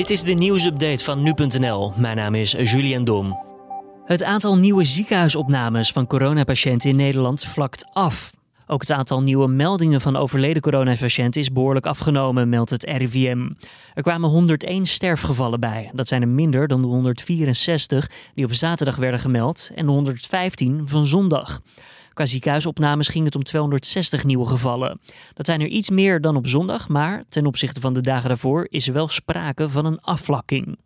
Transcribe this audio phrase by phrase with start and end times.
[0.00, 1.92] Dit is de nieuwsupdate van nu.nl.
[1.96, 3.38] Mijn naam is Julian Dom.
[4.04, 8.30] Het aantal nieuwe ziekenhuisopnames van coronapatiënten in Nederland vlakt af.
[8.66, 13.50] Ook het aantal nieuwe meldingen van overleden coronapatiënten is behoorlijk afgenomen, meldt het RIVM.
[13.94, 15.90] Er kwamen 101 sterfgevallen bij.
[15.94, 20.82] Dat zijn er minder dan de 164 die op zaterdag werden gemeld en de 115
[20.88, 21.60] van zondag.
[22.12, 25.00] Qua ziekenhuisopnames ging het om 260 nieuwe gevallen.
[25.34, 28.66] Dat zijn er iets meer dan op zondag, maar ten opzichte van de dagen daarvoor
[28.70, 30.78] is er wel sprake van een afvlakking.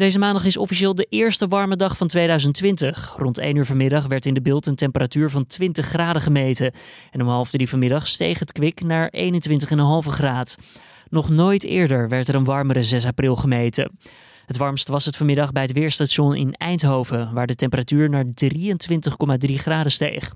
[0.00, 3.14] Deze maandag is officieel de eerste warme dag van 2020.
[3.16, 6.72] Rond 1 uur vanmiddag werd in de beeld een temperatuur van 20 graden gemeten.
[7.10, 10.56] En om half drie vanmiddag steeg het kwik naar 21,5 graad.
[11.08, 13.98] Nog nooit eerder werd er een warmere 6 april gemeten.
[14.50, 19.54] Het warmst was het vanmiddag bij het weerstation in Eindhoven, waar de temperatuur naar 23,3
[19.54, 20.32] graden steeg.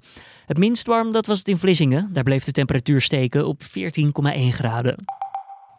[0.47, 2.09] Het minst warm dat was het in Vlissingen.
[2.13, 3.69] Daar bleef de temperatuur steken op 14,1
[4.51, 5.05] graden.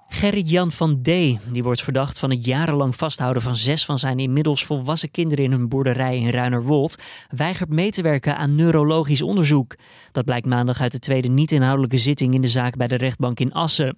[0.08, 1.05] Gerrit-Jan van D.
[1.52, 5.52] die wordt verdacht van het jarenlang vasthouden van zes van zijn inmiddels volwassen kinderen in
[5.52, 9.75] hun boerderij in Ruinerwold, weigert mee te werken aan neurologisch onderzoek.
[10.11, 13.53] Dat blijkt maandag uit de tweede niet-inhoudelijke zitting in de zaak bij de rechtbank in
[13.53, 13.97] Assen.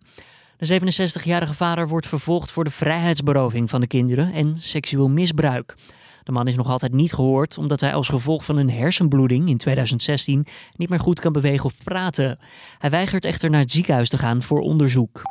[0.58, 5.76] De 67-jarige vader wordt vervolgd voor de vrijheidsberoving van de kinderen en seksueel misbruik.
[6.24, 9.58] De man is nog altijd niet gehoord omdat hij als gevolg van een hersenbloeding in
[9.58, 12.40] 2016 niet meer goed kan bewegen of praten.
[12.78, 15.22] Hij weigert echter naar het ziekenhuis te gaan voor onderzoek.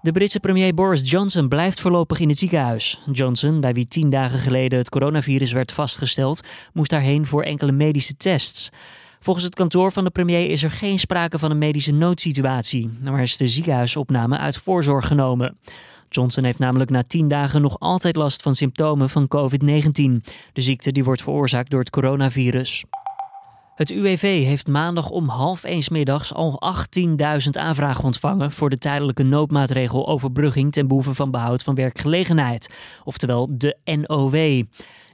[0.00, 3.00] De Britse premier Boris Johnson blijft voorlopig in het ziekenhuis.
[3.12, 6.40] Johnson, bij wie tien dagen geleden het coronavirus werd vastgesteld,
[6.72, 8.70] moest daarheen voor enkele medische tests.
[9.22, 13.22] Volgens het kantoor van de premier is er geen sprake van een medische noodsituatie, maar
[13.22, 15.58] is de ziekenhuisopname uit voorzorg genomen.
[16.08, 20.92] Johnson heeft namelijk na tien dagen nog altijd last van symptomen van COVID-19, de ziekte
[20.92, 22.84] die wordt veroorzaakt door het coronavirus.
[23.74, 26.62] Het UWV heeft maandag om half eens middags al
[26.98, 27.14] 18.000
[27.50, 32.70] aanvragen ontvangen voor de tijdelijke noodmaatregel overbrugging ten behoeve van behoud van werkgelegenheid,
[33.04, 34.62] oftewel de NOW.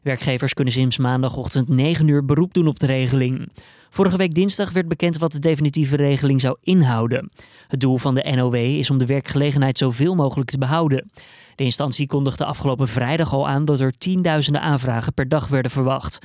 [0.03, 3.49] Werkgevers kunnen sinds maandagochtend 9 uur beroep doen op de regeling.
[3.91, 7.31] Vorige week dinsdag werd bekend wat de definitieve regeling zou inhouden.
[7.69, 11.11] Het doel van de NOW is om de werkgelegenheid zoveel mogelijk te behouden.
[11.55, 16.19] De instantie kondigde afgelopen vrijdag al aan dat er tienduizenden aanvragen per dag werden verwacht.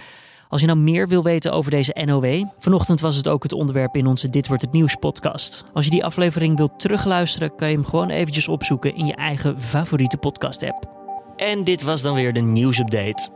[0.49, 3.95] Als je nou meer wil weten over deze NOW, vanochtend was het ook het onderwerp
[3.95, 5.63] in onze Dit wordt het nieuws podcast.
[5.73, 9.61] Als je die aflevering wilt terugluisteren, kan je hem gewoon eventjes opzoeken in je eigen
[9.61, 10.91] favoriete podcast app.
[11.35, 13.29] En dit was dan weer de nieuwsupdate.